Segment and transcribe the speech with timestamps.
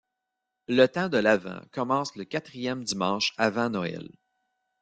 [0.67, 4.09] Le temps de l'Avent commence le quatrième dimanche avant Noël.